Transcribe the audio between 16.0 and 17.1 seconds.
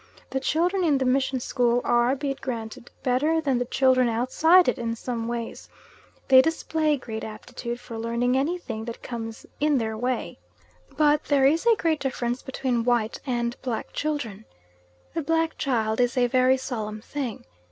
is a very solemn